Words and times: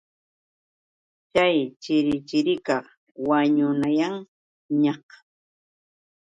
Chay 1.33 1.57
chirichirikaq 1.81 2.85
wañunayanñaq. 3.27 5.05